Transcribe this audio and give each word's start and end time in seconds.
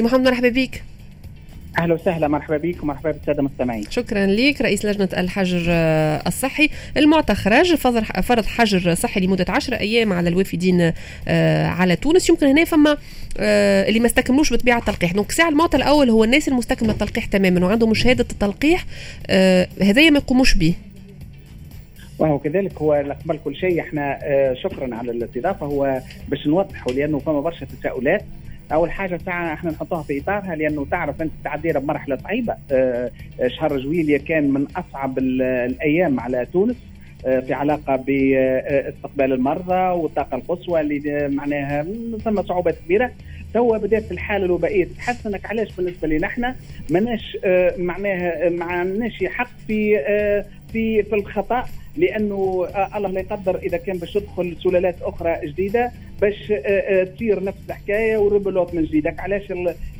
سي 0.00 0.04
محمد 0.04 0.28
مرحبا 0.28 0.48
بك. 0.48 0.82
أهلا 1.78 1.94
وسهلا 1.94 2.28
مرحبا 2.28 2.56
بك 2.56 2.82
ومرحبا 2.82 3.10
بالسادة 3.10 3.38
المستمعين. 3.38 3.84
شكرا 3.90 4.26
لك 4.26 4.60
رئيس 4.60 4.84
لجنة 4.84 5.08
الحجر 5.16 5.64
آه، 5.68 6.22
الصحي. 6.26 6.68
المعطى 6.96 7.34
خرج 7.34 7.74
فرض 8.22 8.44
حجر 8.46 8.94
صحي 8.94 9.20
لمدة 9.20 9.44
10 9.48 9.76
أيام 9.76 10.12
على 10.12 10.28
الوافدين 10.28 10.92
آه، 11.28 11.66
على 11.66 11.96
تونس. 11.96 12.30
يمكن 12.30 12.46
هنا 12.46 12.64
فما 12.64 12.96
آه، 13.38 13.88
اللي 13.88 14.00
ما 14.00 14.06
استكملوش 14.06 14.52
بطبيعة 14.52 14.78
التلقيح. 14.78 15.12
donc 15.12 15.30
ساعة 15.30 15.48
المعطى 15.48 15.76
الأول 15.76 16.10
هو 16.10 16.24
الناس 16.24 16.48
المستكمله 16.48 16.92
التلقيح 16.92 17.24
تماما 17.26 17.66
وعندهم 17.66 17.94
شهادة 17.94 18.26
التلقيح 18.32 18.84
هذايا 19.82 20.10
ما 20.10 20.18
يقوموش 20.18 20.54
به. 20.54 20.74
وهو 22.18 22.38
كذلك 22.38 22.78
هو 22.78 23.14
قبل 23.24 23.38
كل 23.44 23.56
شيء. 23.56 23.80
إحنا 23.80 24.18
شكرا 24.62 24.94
على 24.94 25.10
الاستضافة. 25.10 25.66
هو 25.66 26.00
باش 26.28 26.46
نوضحوا 26.46 26.92
لأنه 26.92 27.18
فما 27.18 27.40
برشا 27.40 27.66
تساؤلات. 27.66 28.24
أول 28.72 28.90
حاجة 28.90 29.16
ساعه 29.26 29.52
إحنا 29.54 29.70
نحطوها 29.70 30.02
في 30.02 30.18
إطارها 30.20 30.54
لأنه 30.54 30.86
تعرف 30.90 31.22
أنت 31.22 31.32
تعدينا 31.44 31.78
بمرحلة 31.78 32.16
صعيبه 32.16 32.56
آه، 32.72 33.10
شهر 33.46 33.78
جويليا 33.78 34.18
كان 34.18 34.50
من 34.50 34.66
أصعب 34.76 35.18
الأيام 35.18 36.20
على 36.20 36.46
تونس 36.52 36.76
آه، 37.26 37.40
في 37.40 37.54
علاقة 37.54 37.96
باستقبال 37.96 39.32
المرضى 39.32 40.00
والطاقة 40.02 40.36
القصوى 40.36 40.80
اللي 40.80 41.28
معناها 41.28 41.86
ثم 42.24 42.42
صعوبات 42.42 42.78
كبيرة. 42.84 43.10
توا 43.54 43.78
بدات 43.78 44.12
الحالة 44.12 44.44
الوبائيه 44.44 44.84
تتحسنك 44.84 45.46
علاش 45.46 45.76
بالنسبة 45.76 46.08
لنا 46.08 46.26
إحنا 46.26 46.56
ماناش 46.90 47.38
آه، 47.44 47.74
معناها 47.78 48.48
ما 48.48 48.64
عندناش 48.64 49.24
حق 49.24 49.50
في 49.66 49.96
في 50.72 51.02
في 51.02 51.14
الخطأ. 51.14 51.64
لأنه 52.00 52.66
آه، 52.74 52.96
الله 52.96 53.08
لا 53.08 53.20
يقدر 53.20 53.56
إذا 53.56 53.76
كان 53.76 53.98
باش 53.98 54.12
تدخل 54.12 54.56
سلالات 54.62 55.02
أخرى 55.02 55.36
جديدة 55.44 55.92
باش 56.20 56.52
آه، 56.52 56.56
آه، 56.56 57.04
تصير 57.04 57.44
نفس 57.44 57.58
الحكاية 57.68 58.18
وريبلوت 58.18 58.74
من 58.74 58.84
جديد. 58.84 59.06
علاش 59.06 59.52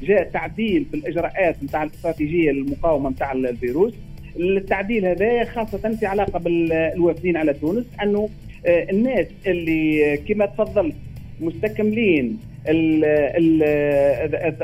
جاء 0.03 0.23
تعديل 0.33 0.85
في 0.91 0.97
الإجراءات 0.97 1.57
نتاع 1.65 1.83
الاستراتيجية 1.83 2.51
المقاومة 2.51 3.11
نتاع 3.11 3.33
الفيروس. 3.33 3.95
التعديل 4.37 5.07
هذا 5.07 5.45
خاصة 5.45 5.97
في 5.97 6.07
علاقة 6.07 6.39
بالوافدين 6.39 7.37
على 7.37 7.55
تونس 7.55 7.85
انه 8.03 8.29
الناس 8.67 9.27
اللي 9.47 10.17
كما 10.17 10.47
تفضلت 10.47 10.95
مستكملين 11.41 12.39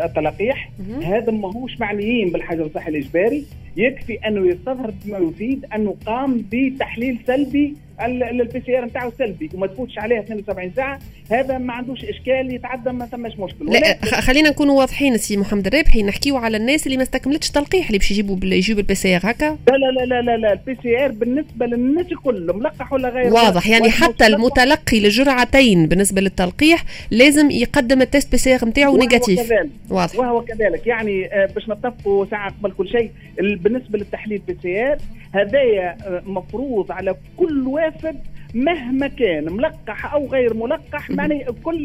التلقيح 0.05 0.71
هذا 1.03 1.33
ماهوش 1.33 1.81
معنيين 1.81 2.31
بالحجر 2.31 2.65
الصحي 2.65 2.91
الإجباري. 2.91 3.45
يكفي 3.77 4.15
أنه 4.15 4.47
يستظهر 4.47 4.93
بما 5.05 5.19
يفيد 5.19 5.65
أنه 5.75 5.97
قام 6.07 6.45
بتحليل 6.53 7.19
سلبي 7.27 7.77
ال 8.01 8.63
PCR 8.67 8.85
نتاعو 8.85 9.13
سلبي 9.19 9.51
وما 9.55 9.67
تفوتش 9.67 9.99
عليه 9.99 10.21
72 10.21 10.73
ساعة 10.77 10.99
هذا 11.31 11.59
ما 11.59 11.73
عندوش 11.73 12.05
إشكال 12.05 12.55
يتعدى 12.55 12.91
ما 12.91 13.07
ثماش 13.07 13.39
مشكل. 13.39 13.73
لا 13.73 13.99
خلينا 14.21 14.51
نكونوا 14.51 14.79
واضحين 14.79 15.17
سي 15.17 15.37
محمد 15.37 15.67
الرابحي 15.67 16.03
نحكيو 16.03 16.37
على 16.37 16.57
الناس 16.57 16.87
اللي 16.87 16.97
ما 16.97 17.03
استكملتش 17.03 17.51
تلقيح 17.51 17.87
اللي 17.87 17.99
باش 17.99 18.11
يجيبوا 18.11 18.37
يجيبوا 18.43 18.81
ال 18.81 18.95
PCR 18.95 19.21
هكا. 19.25 19.59
لا 19.69 19.77
لا 19.77 20.05
لا 20.05 20.23
لا 20.23 20.37
لا 20.37 20.53
ال 20.53 20.77
PCR 20.83 21.13
بالنسبة 21.13 21.67
للناس 21.67 22.07
الكل 22.07 22.53
ملقح 22.55 22.93
ولا 22.93 23.09
غير؟ 23.09 23.33
واضح 23.33 23.67
يعني 23.67 23.91
حتى 23.91 24.27
المتلقي 24.27 25.01
لجرعتين 25.01 25.87
بالنسبة 25.87 26.21
للتلقيح 26.21 26.85
لازم 27.11 27.51
يقدم 27.51 28.03
ال 28.03 28.08
test 28.08 28.31
PCR 28.31 28.65
نتاعو 28.65 28.97
négatif. 28.97 29.53
واضح. 29.91 30.19
وهو 30.19 30.45
كذلك 30.45 30.87
يعني 30.87 31.27
آه، 31.35 31.47
باش 31.47 31.69
نتفقوا 31.69 32.27
ساعة 32.31 32.55
قبل 32.63 32.73
كل 32.73 32.89
شيء 32.89 33.11
بالنسبة 33.39 33.99
للتحليل 33.99 34.39
PCR 34.39 34.99
هذايا 35.33 35.97
آه، 36.07 36.23
مفروض 36.27 36.93
على 36.93 37.15
كل 37.37 37.67
وافد 37.87 38.17
مهما 38.55 39.09
كان 39.09 39.53
ملقح 39.53 40.13
أو 40.15 40.27
غير 40.27 40.55
ملقح 40.55 41.11
معني 41.11 41.45
كل 41.63 41.85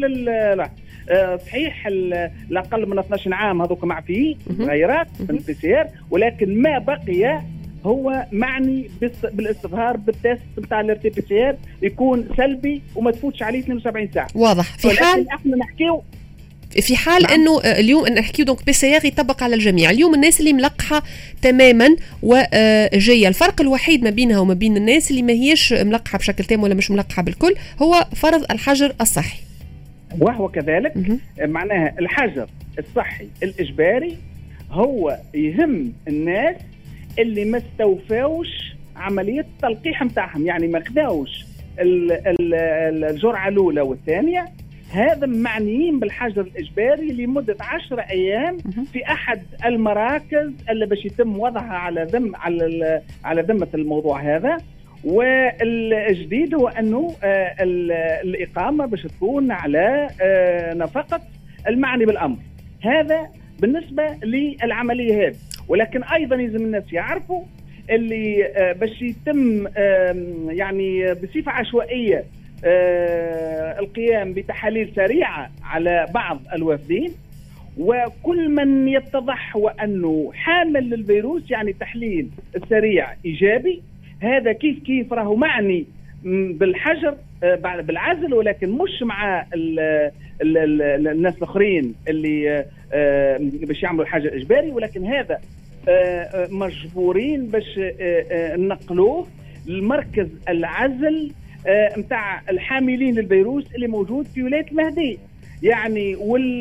لا 0.56 0.70
آه، 1.10 1.36
صحيح 1.36 1.86
الاقل 1.86 2.88
من 2.88 2.98
12 2.98 3.34
عام 3.34 3.62
هذوك 3.62 3.84
معفيين 3.84 4.38
غيرات 4.60 5.08
في 5.16 5.30
ال 5.30 5.54
PCR 5.54 5.86
ولكن 6.10 6.62
ما 6.62 6.78
بقي 6.78 7.40
هو 7.84 8.26
معني 8.32 8.90
بالاستظهار 9.32 9.96
بال 9.96 10.11
test 10.11 10.42
نتاع 10.58 10.80
ال 10.80 10.96
RT-PCR 10.96 11.56
يكون 11.82 12.28
سلبي 12.36 12.82
وما 12.96 13.10
تفوتش 13.10 13.42
عليه 13.42 13.58
72 13.58 14.08
ساعة. 14.14 14.28
واضح. 14.34 14.64
في 14.78 14.90
حال 14.90 15.28
إحنا 15.30 15.56
نحكيو 15.56 16.02
في 16.80 16.96
حال 16.96 17.22
نعم. 17.22 17.32
إنه 17.32 17.62
آه، 17.62 17.80
اليوم 17.80 18.08
نحكيو 18.08 18.44
donc 18.44 18.84
ار 18.84 19.04
يطبق 19.04 19.42
على 19.42 19.54
الجميع. 19.54 19.90
اليوم 19.90 20.14
الناس 20.14 20.40
اللي 20.40 20.52
ملقحة 20.52 21.02
تماما 21.42 21.96
وجايه 22.22 23.28
الفرق 23.28 23.60
الوحيد 23.60 24.04
ما 24.04 24.10
بينها 24.10 24.38
وما 24.38 24.54
بين 24.54 24.76
الناس 24.76 25.10
اللي 25.10 25.22
ما 25.22 25.32
هيش 25.32 25.72
ملقحة 25.72 26.18
بشكل 26.18 26.44
تام 26.44 26.62
ولا 26.62 26.74
مش 26.74 26.90
ملقحة 26.90 27.22
بالكل 27.22 27.54
هو 27.82 28.06
فرض 28.16 28.44
الحجر 28.50 28.94
الصحي. 29.00 29.38
وهو 30.20 30.48
كذلك 30.48 30.92
معناها 31.38 31.94
الحجر 31.98 32.48
الصحي 32.78 33.28
الإجباري 33.42 34.16
هو 34.70 35.18
يهم 35.34 35.92
الناس 36.08 36.56
اللي 37.18 37.44
ما 37.44 37.58
استوفاوش 37.58 38.48
عملية 38.96 39.40
التلقيح 39.40 40.02
نتاعهم 40.02 40.46
يعني 40.46 40.68
ما 40.68 40.80
خداوش 40.88 41.44
الجرعة 41.78 43.48
الأولى 43.48 43.80
والثانية 43.80 44.52
هذا 44.92 45.26
معنيين 45.26 46.00
بالحجر 46.00 46.40
الإجباري 46.40 47.12
لمدة 47.12 47.56
10 47.60 48.00
أيام 48.00 48.58
في 48.92 49.06
أحد 49.06 49.42
المراكز 49.64 50.52
اللي 50.70 50.86
باش 50.86 51.04
يتم 51.04 51.40
وضعها 51.40 51.76
على 51.76 52.02
ذم 52.04 52.36
على 52.36 53.02
على 53.24 53.42
ذمة 53.42 53.68
الموضوع 53.74 54.20
هذا. 54.20 54.56
والجديد 55.04 56.54
هو 56.54 56.68
أنه 56.68 57.14
آه، 57.24 57.54
الإقامة 58.24 58.86
باش 58.86 59.02
تكون 59.02 59.50
على 59.50 60.08
آه، 60.22 60.74
نفقة 60.74 61.20
المعني 61.68 62.04
بالأمر. 62.04 62.36
هذا 62.82 63.28
بالنسبة 63.60 64.04
للعملية 64.22 65.28
هذه. 65.28 65.36
ولكن 65.68 66.02
أيضا 66.02 66.36
لازم 66.36 66.64
الناس 66.64 66.92
يعرفوا 66.92 67.42
اللي 67.90 68.46
آه، 68.46 68.72
باش 68.72 69.02
يتم 69.02 69.66
يعني 70.48 71.14
بصفة 71.14 71.52
عشوائية 71.52 72.24
القيام 72.64 74.32
بتحاليل 74.32 74.92
سريعة 74.96 75.50
على 75.64 76.06
بعض 76.14 76.40
الوافدين 76.54 77.12
وكل 77.78 78.48
من 78.48 78.88
يتضح 78.88 79.56
وأنه 79.56 80.30
حامل 80.34 80.90
للفيروس 80.90 81.50
يعني 81.50 81.72
تحليل 81.72 82.28
السريع 82.56 83.12
إيجابي. 83.24 83.82
هذا 84.20 84.52
كيف 84.52 84.78
كيف 84.78 85.12
راهو 85.12 85.36
معني 85.36 85.86
بالحجر 86.24 87.16
آه، 87.42 87.54
بالعزل 87.80 88.34
ولكن 88.34 88.70
مش 88.70 89.02
مع 89.02 89.46
ال 89.54 89.80
ال 90.42 90.58
ال 90.58 91.08
الناس 91.08 91.36
الآخرين 91.36 91.94
اللي 92.08 92.64
آه، 92.92 93.38
باش 93.40 93.82
يعملوا 93.82 94.04
الحجر 94.04 94.34
إجباري. 94.36 94.70
ولكن 94.70 95.04
هذا 95.06 95.38
مجبورين 96.50 97.46
باش 97.46 97.80
نقلوه 98.56 99.26
لمركز 99.66 100.28
العزل 100.48 101.32
نتاع 101.98 102.38
آه، 102.38 102.42
الحاملين 102.50 103.14
للفيروس 103.14 103.64
اللي 103.74 103.86
موجود 103.86 104.26
في 104.26 104.42
ولاية 104.42 104.66
المهدي. 104.70 105.18
يعني 105.62 106.16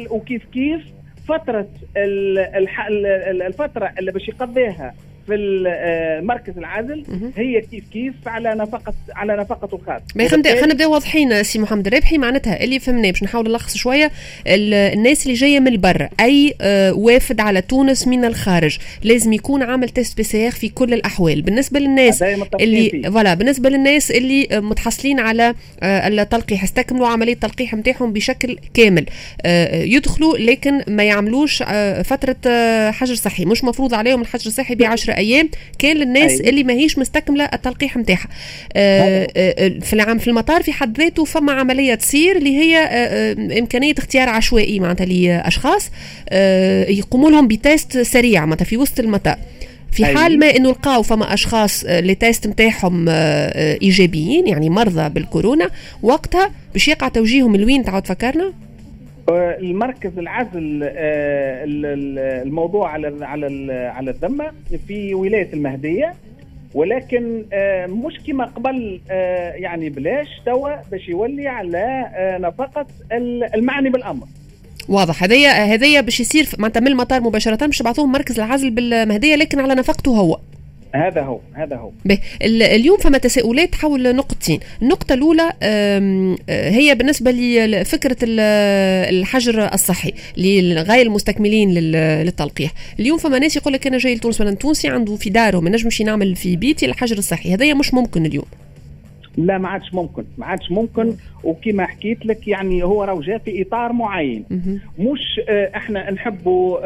وكيف 0.10 0.46
كيف 0.46 0.82
فترة 1.28 1.68
الفترة 3.48 3.94
اللي 4.00 4.12
باش 4.12 4.28
يقضيها. 4.28 4.94
في 5.28 5.64
آه، 5.68 6.22
مركز 6.22 6.58
العزل 6.58 7.04
هي 7.38 7.62
كيف 7.62 7.84
كيف 7.94 8.14
على 8.26 8.56
نفقه 8.56 8.94
على 9.16 9.38
نفقته 9.38 9.76
الخاصه 9.76 10.04
ما 10.16 10.28
خلينا 10.28 10.66
نبدا 10.66 10.88
واضحين 10.88 11.44
سي 11.44 11.60
محمد 11.60 11.88
الرابحي 11.88 12.18
معناتها 12.18 12.64
اللي 12.64 12.80
فهمناه 12.80 13.12
باش 13.12 13.24
نحاول 13.24 13.48
نلخص 13.48 13.78
شوية 13.78 14.12
الناس 14.48 15.24
اللي 15.24 15.34
جاية 15.34 15.60
من 15.60 15.68
البر 15.68 16.10
أي 16.20 16.54
آه، 16.62 16.94
وافد 16.94 17.40
على 17.42 17.62
تونس 17.62 18.08
من 18.08 18.26
الخارج 18.26 18.78
لازم 19.04 19.34
يكون 19.34 19.64
عامل 19.64 19.90
test 19.90 20.18
PCR 20.18 20.52
في 20.52 20.70
كل 20.70 20.94
الأحوال. 20.94 21.42
بالنسبة 21.42 21.80
للناس 21.80 22.24
اللي 22.24 23.02
voilà 23.12 23.34
بالنسبة 23.34 23.70
للناس 23.70 24.12
اللي 24.12 24.48
آه، 24.52 24.60
متحصلين 24.60 25.20
على 25.20 25.54
التلقيح 25.84 26.64
استكملوا 26.64 27.08
عملية 27.08 27.34
التلقيح 27.34 27.74
نتاعهم 27.74 28.14
بشكل 28.14 28.58
كامل. 28.74 29.06
يدخلوا 29.74 30.38
لكن 30.38 30.84
ما 30.88 31.04
يعملوش 31.04 31.64
فترة 32.04 32.36
حجر 32.92 33.16
صحي. 33.16 33.46
مش 33.46 33.64
مفروض 33.64 33.94
عليهم 33.94 34.22
الحجر 34.22 34.48
الصحي 34.48 34.76
ب 34.76 34.84
10 34.84 35.11
أيام 35.18 35.50
كان 35.80 35.98
للناس 35.98 36.32
أيوة. 36.32 36.50
اللي 36.50 36.64
ماهيش 36.64 36.98
مستكمله 36.98 37.46
التلقيح 37.46 37.98
نتاعها 37.98 38.28
آه، 38.74 39.28
آه، 39.38 39.56
آه، 39.58 39.80
في 39.80 39.94
العام 39.94 40.18
في 40.18 40.28
المطار 40.28 40.64
في 40.64 40.74
حد 40.74 40.98
ذاته 40.98 41.26
فما 41.26 41.52
عملية 41.52 41.96
تصير 41.96 42.38
اللي 42.38 42.58
هي 42.58 42.78
إمكانية 43.60 43.94
اختيار 43.98 44.30
عشوائي 44.30 44.80
معناتها 44.80 45.06
لأشخاص 45.06 45.92
يقوموا 46.90 47.32
لهم 47.32 47.48
ب 47.48 47.58
test 47.58 47.98
سريع 47.98 48.46
معناتها 48.46 48.66
في 48.66 48.78
وسط 48.78 49.00
المطار 49.00 49.38
في 49.92 50.06
حال 50.06 50.18
أيوة. 50.18 50.38
ما 50.38 50.56
إنه 50.56 50.70
لقاو 50.70 51.04
فما 51.04 51.34
أشخاص 51.34 51.84
اللي 51.84 52.16
test 52.16 52.48
نتاعهم 52.48 53.06
إيجابيين 53.10 54.48
يعني 54.48 54.70
مرضى 54.70 55.10
بالكورونا 55.10 55.70
وقتها 56.04 56.52
باش 56.74 56.88
يقع 56.88 57.08
توجيههم 57.08 57.56
لوين 57.56 57.84
تعود 57.84 58.08
فكرنا؟ 58.08 58.54
المركز 59.38 60.20
العزل 60.20 60.84
آه، 60.84 61.64
الموضوع 62.44 62.92
على 62.92 63.26
على 63.26 63.74
على 63.74 64.12
الذمة 64.12 64.52
في 64.88 65.14
ولاية 65.14 65.54
المهدية. 65.54 66.14
ولكن 66.74 67.46
آه، 67.54 67.86
مش 67.86 68.20
كما 68.28 68.46
قبل 68.46 69.02
آه، 69.12 69.52
يعني 69.52 69.90
بلاش 69.90 70.28
توا 70.46 70.90
باش 70.92 71.10
يولي 71.10 71.48
على 71.48 72.06
نفقة 72.40 72.86
المعني 73.56 73.90
بالأمر. 73.90 74.28
واضح. 74.90 75.24
هذايا 75.24 75.50
هذايا 75.50 76.02
باش 76.02 76.20
يصير 76.20 76.48
معناتها 76.58 76.80
من 76.80 76.88
المطار 76.88 77.22
مباشرة 77.22 77.66
باش 77.66 77.82
يبعثوهم 77.82 78.12
مركز 78.12 78.40
العزل 78.40 78.70
بالمهدية 78.70 79.36
لكن 79.36 79.60
على 79.60 79.76
نفقته 79.76 80.12
هو. 80.12 80.40
هذا 80.96 81.22
هو 81.22 81.40
هذا 81.54 81.76
هو. 81.76 81.92
به. 82.06 82.20
اليوم 82.42 82.98
فما 82.98 83.18
تساؤلات 83.18 83.76
حول 83.76 84.16
نقطتين. 84.16 84.60
النقطة 84.82 85.14
الأولى 85.14 85.52
هي 86.50 86.96
بالنسبة 86.96 87.32
لفكرة 87.32 88.18
الحجر 88.24 89.74
الصحي 89.74 90.14
لغير 90.38 91.06
المستكملين 91.06 91.74
للتلقيح. 91.74 92.72
اليوم 93.00 93.18
فما 93.18 93.40
ناس 93.40 93.56
يقول 93.56 93.74
لك 93.74 93.88
أنا 93.88 93.98
جاي 93.98 94.16
لتونس 94.16 94.42
مثلا 94.42 94.56
تونسي 94.56 94.88
عنده 94.88 95.16
في 95.16 95.30
داره 95.30 95.60
ما 95.60 95.70
نجمش 95.70 96.02
نعمل 96.02 96.36
في 96.36 96.56
بيتي 96.56 96.86
الحجر 96.86 97.18
الصحي. 97.18 97.54
هذا 97.54 97.74
مش 97.74 97.94
ممكن 97.94 98.26
اليوم. 98.26 98.46
لا 99.38 99.58
ما 99.58 99.70
عادش 99.70 99.94
ممكن. 99.94 100.24
ما 100.38 100.46
عادش 100.46 100.72
ممكن. 100.72 101.16
وكما 101.44 101.86
حكيت 101.86 102.26
لك 102.26 102.48
يعني 102.48 102.84
هو 102.84 103.04
راه 103.04 103.22
جاء 103.22 103.38
في 103.38 103.62
إطار 103.62 103.94
معين. 103.94 104.46
مش 105.00 105.42
آه، 105.50 105.72
إحنا 105.76 106.12
نحبوا 106.12 106.80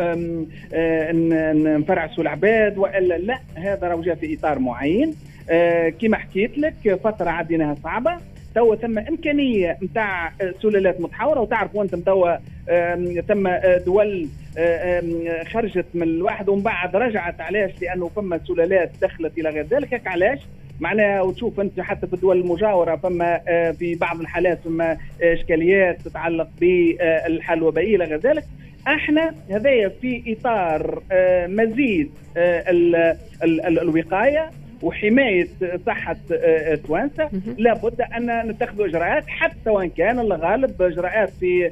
آه، 0.73 1.11
نفرعسوا 1.53 2.23
العباد 2.23 2.77
وإلا 2.77 3.17
لا. 3.17 3.39
هذا 3.55 3.87
راه 3.87 4.01
جاء 4.01 4.15
في 4.15 4.35
إطار 4.35 4.59
معين. 4.59 5.13
آه، 5.49 5.89
كما 5.89 6.17
حكيت 6.17 6.57
لك 6.57 6.99
فترة 7.03 7.29
عديناها 7.29 7.75
صعبة. 7.83 8.17
توا 8.55 8.75
ثم 8.75 8.99
إمكانية 8.99 9.77
نتاع 9.83 10.31
سلالات 10.61 11.01
متحوره 11.01 11.39
وتعرفوا 11.39 11.83
أنتم 11.83 12.01
توا 12.01 12.35
ثم 13.21 13.49
دول 13.85 14.27
خرجت 15.53 15.85
من 15.93 16.03
الواحد 16.03 16.49
ومن 16.49 16.61
بعد 16.63 16.95
رجعت 16.95 17.41
علاش؟ 17.41 17.71
لأنه 17.81 18.07
فما 18.07 18.39
سلالات 18.47 18.91
دخلت 19.01 19.37
إلى 19.37 19.49
غير 19.49 19.65
ذلك. 19.65 20.07
علاش؟ 20.07 20.39
معناها 20.79 21.21
وتشوف 21.21 21.59
انت 21.59 21.79
حتى 21.79 22.07
في 22.07 22.13
الدول 22.13 22.41
المجاورة 22.41 22.95
فما 22.95 23.41
آه، 23.47 23.71
في 23.71 23.95
بعض 23.95 24.19
الحالات 24.19 24.59
فما 24.65 24.97
إشكاليات 25.21 26.01
تتعلق 26.01 26.47
بالحاله 26.61 27.59
الوبائيه 27.61 27.95
إلى 27.95 28.05
غير 28.05 28.19
ذلك. 28.19 28.43
إحنا 28.87 29.35
هذايا 29.49 29.89
في 30.01 30.35
إطار 30.39 31.01
آه، 31.11 31.47
مزيد 31.47 32.11
آه، 32.37 33.17
الوقاية. 33.67 34.49
وحماية 34.81 35.47
صحة 35.85 36.15
التوانسه 36.31 37.23
آه، 37.23 37.27
آه، 37.27 37.55
لابد 37.57 38.01
أن 38.01 38.47
نتخذ 38.47 38.81
إجراءات 38.81 39.27
حتى 39.27 39.69
وإن 39.69 39.89
كان 39.89 40.19
الغالب 40.19 40.81
اجراءات 40.81 41.29
في 41.29 41.71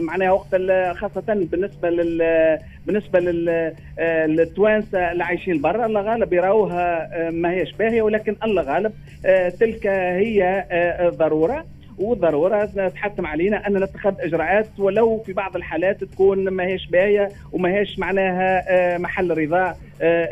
معناها 0.00 0.30
وقت 0.30 0.54
خاصة 0.96 1.24
بالنسبة 1.28 1.90
لل 1.90 2.58
بالنسبة 2.86 3.20
للتوانسه 4.28 5.12
اللي 5.12 5.24
عايشين 5.24 5.60
برا 5.60 5.86
الله 5.86 6.00
غالب 6.00 6.32
يراوها 6.32 7.08
ما 7.30 7.50
هيش 7.50 7.72
باهية 7.72 8.02
ولكن 8.02 8.36
الله 8.44 8.62
غالب 8.62 8.92
آه، 9.26 9.48
تلك 9.48 9.86
هي 9.86 10.64
ضرورة. 11.18 11.64
وضرورة 11.98 12.64
تحتم 12.94 13.26
علينا 13.26 13.66
أن 13.66 13.82
نتخذ 13.82 14.14
إجراءات 14.20 14.66
ولو 14.78 15.22
في 15.26 15.32
بعض 15.32 15.56
الحالات 15.56 16.04
تكون 16.04 16.48
ما 16.48 16.64
هيش 16.64 16.86
باهية 16.86 17.28
وما 17.52 17.68
هيش 17.68 17.98
معناها 17.98 18.64
آه، 18.68 18.98
محل 18.98 19.30
رضا 19.38 19.74
آه، 20.02 20.28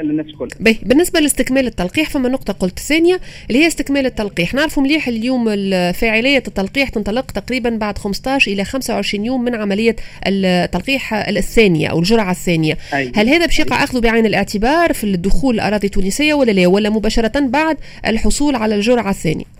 الناس 0.00 0.26
الكل. 0.26 0.48
بالنسبة 0.82 1.20
لاستكمال 1.20 1.66
التلقيح 1.66 2.10
فما 2.10 2.28
نقطة 2.28 2.52
قلت 2.52 2.78
ثانية 2.78 3.20
اللي 3.48 3.62
هي 3.62 3.66
استكمال 3.66 4.06
التلقيح، 4.06 4.54
نعرفوا 4.54 4.82
مليح 4.82 5.08
اليوم 5.08 5.44
فاعليه 5.92 6.38
التلقيح 6.38 6.88
تنطلق 6.88 7.30
تقريبا 7.30 7.70
بعد 7.70 7.98
15 7.98 8.52
إلى 8.52 8.64
25 8.64 9.24
يوم 9.24 9.44
من 9.44 9.54
عملية 9.54 9.96
التلقيح 10.26 11.14
الثانية 11.14 11.88
أو 11.88 11.98
الجرعة 11.98 12.30
الثانية. 12.30 12.78
أيوة. 12.94 13.12
هل 13.16 13.28
هذا 13.28 13.46
باش 13.46 13.58
يقع 13.58 13.84
اخذه 13.84 14.00
بعين 14.00 14.26
الاعتبار 14.26 14.92
في 14.92 15.04
الدخول 15.04 15.54
الأراضي 15.54 15.86
التونسية 15.86 16.34
ولا 16.34 16.52
لا 16.52 16.66
ولا 16.66 16.90
مباشرة 16.90 17.40
بعد 17.40 17.76
الحصول 18.06 18.54
على 18.56 18.74
الجرعة 18.74 19.10
الثانية؟ 19.10 19.57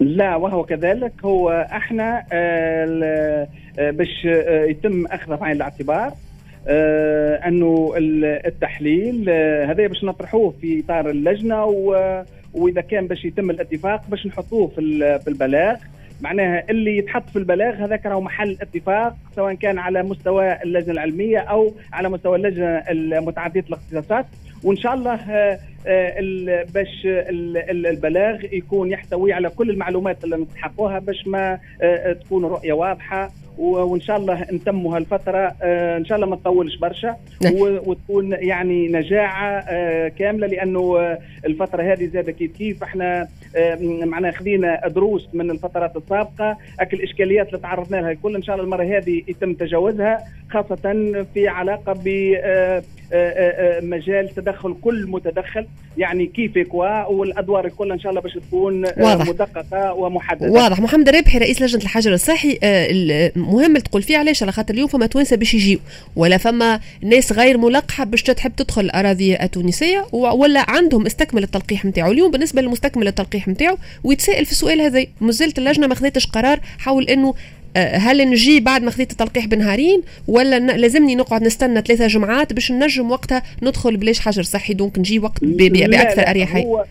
لا 0.00 0.36
وهو 0.36 0.64
كذلك 0.64 1.12
هو 1.24 1.50
أحنا 1.50 2.24
آه، 2.32 3.48
آه، 3.78 3.90
باش 3.90 4.26
آه، 4.26 4.64
يتم 4.64 5.06
اخذه 5.06 5.34
بعين 5.34 5.56
الاعتبار 5.56 6.12
أنه 7.46 7.92
التحليل 8.46 9.30
هذا 9.68 9.86
باش 9.86 10.04
نطرحوه 10.04 10.54
في 10.60 10.80
إطار 10.84 11.10
اللجنة 11.10 11.64
وإذا 12.54 12.80
كان 12.80 13.06
باش 13.06 13.24
يتم 13.24 13.50
الاتفاق 13.50 14.02
باش 14.08 14.26
نحطوه 14.26 14.68
في 14.68 15.28
البلاغ. 15.28 15.76
معناها 16.20 16.70
اللي 16.70 16.98
يتحط 16.98 17.30
في 17.30 17.36
البلاغ 17.36 17.74
هذاك 17.74 18.06
راهو 18.06 18.20
محل 18.20 18.58
اتفاق 18.60 19.16
سواء 19.36 19.54
كان 19.54 19.78
على 19.78 20.02
مستوى 20.02 20.62
اللجنة 20.62 20.92
العلمية 20.92 21.38
أو 21.38 21.72
على 21.92 22.08
مستوى 22.08 22.36
اللجنة 22.36 22.66
المتعددة 22.90 23.64
الاختصاصات 23.68 24.26
وإن 24.64 24.76
شاء 24.76 24.94
الله 24.94 25.14
آه، 25.14 25.58
آه، 25.86 26.66
باش 26.74 27.02
البلاغ 27.70 28.44
يكون 28.52 28.90
يحتوي 28.90 29.32
على 29.32 29.48
كل 29.48 29.70
المعلومات 29.70 30.24
اللي 30.24 30.36
نستحقوها 30.36 30.98
باش 30.98 31.26
ما 31.26 31.58
آه، 31.82 32.12
تكون 32.12 32.44
رؤية 32.44 32.72
واضحة. 32.72 33.30
وإن 33.58 34.00
شاء 34.00 34.16
الله 34.16 34.46
نتموا 34.52 34.96
هالفترة 34.96 35.54
إن 35.62 36.04
شاء 36.04 36.16
الله 36.16 36.28
ما 36.28 36.36
تطولش 36.36 36.76
برشا. 36.76 37.16
نعم. 37.42 37.54
وتكون 37.60 38.32
يعني 38.32 38.88
نجاعة 38.88 39.60
كاملة 40.08 40.46
لأنه 40.46 41.16
الفترة 41.44 41.82
هذه 41.82 42.06
زاد 42.06 42.30
كيف 42.30 42.56
كيف. 42.56 42.82
إحنا 42.82 43.28
معنا 43.80 44.30
خذينا 44.30 44.88
دروس 44.88 45.28
من 45.32 45.50
الفترات 45.50 45.96
السابقة. 45.96 46.56
أكل 46.80 46.96
الإشكاليات 46.96 47.46
اللي 47.48 47.58
تعرضنا 47.58 47.96
لها 47.96 48.10
الكل 48.10 48.36
إن 48.36 48.42
شاء 48.42 48.56
الله 48.56 48.64
المرة 48.64 48.98
هذه 48.98 49.22
يتم 49.28 49.54
تجاوزها 49.54 50.24
خاصة 50.50 51.24
في 51.34 51.48
علاقة 51.48 51.92
ب 52.04 52.08
مجال 53.82 54.28
تدخل 54.36 54.74
كل 54.82 55.06
متدخل. 55.08 55.66
يعني 55.98 56.26
كيف 56.26 56.58
كوا 56.58 57.04
والأدوار 57.04 57.66
الكل 57.66 57.92
إن 57.92 58.00
شاء 58.00 58.10
الله 58.10 58.22
باش 58.22 58.34
تكون 58.34 58.84
واضح. 58.84 59.28
مدققة 59.28 59.92
ومحددة. 59.92 60.50
واضح. 60.50 60.80
محمد 60.80 61.08
ربحي 61.08 61.38
رئيس 61.38 61.62
لجنة 61.62 61.82
الحجر 61.82 62.14
الصحي 62.14 62.58
مهم 63.36 63.78
تقول 63.78 64.02
فيه 64.02 64.18
علاش 64.18 64.42
على 64.42 64.52
خاطر 64.52 64.74
اليوم 64.74 64.88
فما 64.88 65.06
توانسه 65.06 65.36
باش 65.36 65.54
يجيو. 65.54 65.78
ولا 66.16 66.36
فما 66.36 66.80
ناس 67.02 67.32
غير 67.32 67.58
ملقحة 67.58 68.04
باش 68.04 68.22
تحب 68.22 68.52
تدخل 68.56 68.80
الأراضي 68.80 69.36
التونسية 69.36 70.06
ولا 70.12 70.70
عندهم 70.70 71.06
استكمل 71.06 71.42
التلقيح 71.42 71.84
نتاعو 71.84 72.12
اليوم 72.12 72.30
بالنسبة 72.30 72.62
للمستكمل 72.62 73.08
التلقيح 73.08 73.48
نتاعو 73.48 73.76
ويتسائل 74.04 74.44
في 74.44 74.52
السؤال 74.52 74.80
هذا 74.80 75.06
مازالت 75.20 75.58
اللجنة 75.58 75.86
ما 75.86 75.94
خذتش 75.94 76.26
قرار 76.26 76.60
حول 76.78 77.04
إنه 77.04 77.28
آه، 77.28 77.34
هل 77.76 78.30
نجي 78.30 78.60
بعد 78.60 78.82
ما 78.82 78.90
خذيت 78.90 79.12
التلقيح 79.12 79.46
بنهارين 79.46 80.02
ولا 80.28 80.58
لازمني 80.58 81.14
نقعد 81.14 81.42
نستنى 81.42 81.80
ثلاثة 81.80 82.06
جمعات 82.06 82.52
باش 82.52 82.72
نجم 82.72 83.10
وقتها 83.10 83.42
ندخل 83.62 83.96
بلاش 83.96 84.20
حجر 84.20 84.42
صحي 84.42 84.74
دونك 84.74 84.98
نجي 84.98 85.18
وقت 85.18 85.44
بأكثر 85.44 86.30
أريحية. 86.30 86.64
هو 86.64 86.84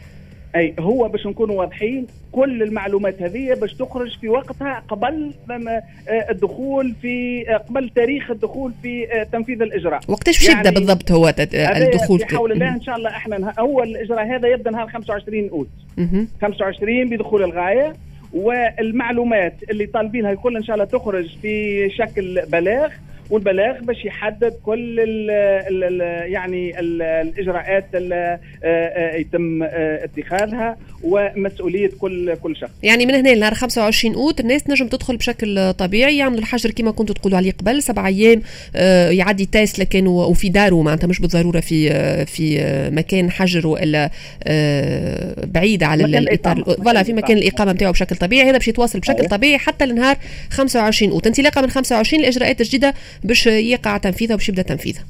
أي 0.55 0.73
هو 0.79 1.07
باش 1.07 1.27
نكونوا 1.27 1.59
واضحين 1.59 2.07
كل 2.31 2.63
المعلومات 2.63 3.21
هذه 3.21 3.53
باش 3.53 3.73
تخرج 3.73 4.19
في 4.19 4.29
وقتها 4.29 4.83
قبل 4.87 5.31
آه، 5.49 5.83
الدخول 6.31 6.95
في 7.01 7.45
آه، 7.49 7.57
قبل 7.57 7.89
تاريخ 7.89 8.31
الدخول 8.31 8.73
في 8.81 9.07
تنفيذ 9.31 9.61
الإجراء. 9.61 9.99
وقتاش 10.07 10.37
باش 10.37 10.47
يعني 10.47 10.59
يبدا 10.59 10.79
بالضبط 10.79 11.11
هو 11.11 11.27
الدخول؟ 11.27 12.19
في 12.19 12.35
حول 12.35 12.51
الله 12.51 12.75
إن 12.75 12.81
شاء 12.81 12.95
الله 12.95 13.09
إحنا 13.09 13.53
اول 13.59 13.87
الإجراء 13.87 14.35
هذا 14.35 14.47
يبدأ 14.47 14.71
نهار 14.71 14.87
25 14.87 15.49
أوت. 15.49 15.67
25 16.41 17.09
بدخول 17.09 17.43
الغاية 17.43 17.93
والمعلومات 18.33 19.53
اللي 19.71 19.85
طالبينها 19.85 20.31
الكل 20.31 20.57
إن 20.57 20.63
شاء 20.63 20.73
الله 20.75 20.85
تخرج 20.85 21.37
في 21.41 21.89
شكل 21.89 22.41
بلاغ. 22.47 22.89
والبلاغ 23.29 23.79
باش 23.81 24.05
يحدد 24.05 24.53
كل 24.63 24.99
ال 24.99 25.31
ال 25.83 26.01
يعني 26.31 26.79
ال 26.79 27.01
الإجراءات 27.01 27.85
اللي 27.93 28.39
آه، 28.63 28.67
آه، 28.67 29.15
يتم 29.15 29.63
آه، 29.63 30.03
اتخاذها 30.03 30.77
ومسؤولية 31.03 31.89
كل 31.99 32.35
كل 32.35 32.55
شخص. 32.55 32.71
يعني 32.83 33.05
من 33.05 33.13
هنا 33.13 33.29
لنهار 33.29 33.53
25 33.53 34.15
أوت 34.15 34.39
الناس 34.39 34.63
تنجم 34.63 34.87
تدخل 34.87 35.17
بشكل 35.17 35.73
طبيعي. 35.73 36.17
يعملوا 36.17 36.39
الحجر 36.39 36.71
كما 36.71 36.91
كنتوا 36.91 37.15
تقولوا 37.15 37.37
عليه 37.37 37.51
قبل. 37.51 37.83
سبع 37.83 38.07
أيام 38.07 38.41
يعدي 39.11 39.45
تايس 39.45 39.79
لكن 39.79 40.07
وفي 40.07 40.49
داره 40.49 40.81
معناتها 40.81 41.07
مش 41.07 41.19
بالضرورة 41.19 41.59
في 41.59 41.89
في 42.25 42.59
مكان 42.91 43.31
حجر 43.31 43.67
وإلا 43.67 44.09
بعيد 45.43 45.83
على 45.83 46.05
الإطار. 46.05 46.63
voilà 46.63 47.03
في 47.03 47.13
مكان 47.13 47.37
الإقامة. 47.37 47.71
نتاعو 47.71 47.91
بشكل 47.91 48.15
طبيعي. 48.15 48.49
هذا 48.49 48.57
باش 48.57 48.67
يتواصل 48.67 48.99
بشكل 48.99 49.25
طبيعي 49.25 49.57
حتى 49.57 49.85
لنهار 49.85 50.17
25 50.49 51.11
أوت. 51.11 51.27
انطلاقا 51.27 51.61
من 51.61 51.69
25 51.69 52.23
الإجراءات 52.23 52.61
الجديدة 52.61 52.93
باش 53.23 53.47
يقع 53.47 53.97
تنفيذها 53.97 54.33
وباش 54.33 54.49
يبدأ 54.49 54.61
تنفيذها 54.61 55.05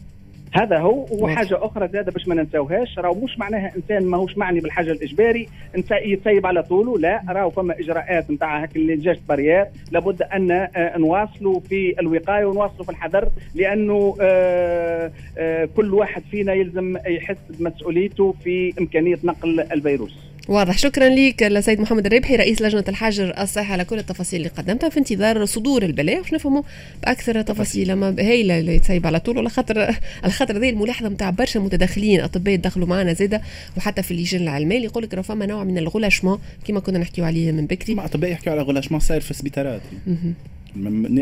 هذا 0.52 0.78
هو 0.78 1.06
وحاجه 1.12 1.66
أخرى 1.66 1.88
زاده 1.88 2.12
باش 2.12 2.28
ما 2.28 2.36
ننساوهاش. 2.36 3.00
راهو 3.00 3.26
مش 3.26 3.40
معناها 3.40 3.72
إنسان 3.76 4.06
ماهوش 4.06 4.38
معني 4.38 4.60
بالحجر 4.60 4.92
الإجباري 4.92 5.48
يتسيب 5.92 6.46
على 6.46 6.64
طوله. 6.64 7.00
لا 7.00 7.22
راهو 7.30 7.50
فما 7.50 7.80
إجراءات 7.80 8.32
نتاع 8.32 8.62
هيك 8.62 8.76
les 8.76 8.96
gestes 8.96 9.18
barrières 9.30 9.72
لابد 9.92 10.22
أن 10.22 10.52
آه، 10.52 10.98
نواصلوا 10.98 11.60
في 11.60 12.00
الوقاية 12.00 12.46
ونواصلوا 12.46 12.84
في 12.84 12.90
الحذر 12.90 13.30
لأنه 13.56 14.18
آه، 14.22 15.12
آه، 15.38 15.70
كل 15.76 15.94
واحد 15.94 16.24
فينا 16.32 16.54
يلزم 16.54 16.98
يحس 17.08 17.38
بمسؤوليته 17.50 18.36
في 18.44 18.74
إمكانية 18.80 19.20
نقل 19.24 19.60
الفيروس. 19.60 20.27
واضح. 20.48 20.78
شكرا 20.78 21.10
لك 21.10 21.44
لسيد 21.44 21.80
محمد 21.80 22.06
الربحي 22.06 22.36
رئيس 22.36 22.62
لجنة 22.62 22.84
الحجر 22.88 23.42
الصحي 23.42 23.74
على 23.74 23.86
كل 23.86 24.00
التفاصيل 24.00 24.40
اللي 24.40 24.50
قدمتها 24.50 24.90
في 24.90 25.00
انتظار 25.00 25.46
صدور 25.46 25.84
البلاغ. 25.84 26.22
باش 26.22 26.34
نفهموا 26.34 26.62
بأكثر 27.04 27.42
تفاصيل 27.42 27.92
أما 27.92 28.16
هايلة 28.20 28.60
اللي 28.60 28.80
تسيب 28.80 29.08
على 29.08 29.20
طول 29.20 29.38
على 29.38 29.50
خاطر 29.50 29.80
على 30.24 30.32
خاطر 30.32 30.58
هذه 30.58 30.70
الملاحظة 30.70 31.10
نتاع 31.10 31.30
برشا 31.30 31.60
متداخلين 31.60 32.20
أطباء 32.20 32.56
دخلوا 32.56 32.88
معنا 32.88 33.14
زادة 33.14 33.42
وحتى 33.78 34.04
في 34.04 34.12
اللجان 34.12 34.42
العلميه 34.42 34.76
اللي 34.76 34.88
يقول 34.88 35.04
لك 35.04 35.14
راه 35.14 35.22
فما 35.22 35.46
نوع 35.46 35.64
من 35.64 35.78
الغلاشمون 35.78 36.40
كما 36.68 36.80
كنا 36.80 37.00
نحكيو 37.00 37.26
عليه 37.26 37.52
من 37.52 37.66
بكري. 37.66 37.96
أطباء 38.00 38.32
يحكيو 38.32 38.54
على 38.54 38.62
غلاشمون 38.62 39.00
صاير 39.00 39.22
في 39.22 39.32
السبيطارات 39.32 39.82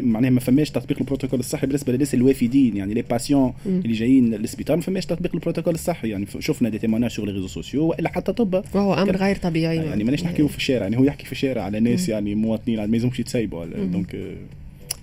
معناها 0.01 0.29
ما 0.29 0.39
فماش 0.39 0.71
تطبيق 0.71 0.97
البروتوكول 0.99 1.39
الصحي 1.39 1.67
بالنسبة 1.67 1.93
للناس 1.93 2.13
الوافدين 2.13 2.77
يعني 2.77 2.93
les 2.93 3.01
patients 3.01 3.53
اللي 3.65 3.93
جايين 3.93 4.33
للسبيطار 4.33 4.77
ما 4.77 4.83
فماش 4.83 5.05
تطبيق 5.05 5.35
البروتوكول 5.35 5.73
الصحي. 5.73 6.09
يعني 6.09 6.25
شفنا 6.39 6.69
des 6.69 6.79
témoignages 6.79 7.11
sur 7.11 7.25
les 7.25 7.31
réseaux 7.31 7.47
sociaux 7.47 7.85
وإلا 7.85 8.09
حتى 8.09 8.33
طب. 8.33 8.63
وهو 8.73 8.93
أمر 8.93 9.15
غير 9.15 9.35
طبيعي. 9.35 9.75
يعني 9.75 10.03
ماناش 10.03 10.23
نحكيو 10.23 10.47
في 10.47 10.57
الشارع 10.57 10.81
يعني 10.81 10.97
هو 10.97 11.03
يحكي 11.03 11.25
في 11.25 11.31
الشارع 11.31 11.61
على 11.61 11.79
ناس 11.79 12.09
يعني 12.09 12.35
مواطنين 12.35 12.85
ما 12.85 12.95
يلزمش 12.97 13.19
يتسيبوا 13.19 13.65
donc 13.65 14.15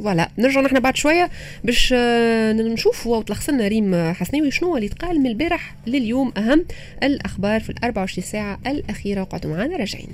voilà 0.02 0.30
نرجع 0.38 0.60
نحن 0.60 0.80
بعد 0.80 0.96
شوية 0.96 1.30
باش 1.64 1.94
آه، 1.96 2.52
نشوفوا 2.52 3.16
وتلخص 3.16 3.50
ريم 3.50 4.12
حسناوي 4.12 4.50
شنو 4.50 4.76
اللي 4.76 4.88
تقال 4.88 5.20
من 5.20 5.26
البارح 5.26 5.74
لليوم. 5.86 6.32
أهم 6.36 6.64
الأخبار 7.02 7.60
في 7.60 7.70
ال 7.70 7.84
24 7.84 8.24
ساعة 8.26 8.58
الأخيرة 8.66 9.20
وقعدوا 9.20 9.56
معنا 9.56 9.76
راجعين. 9.76 10.08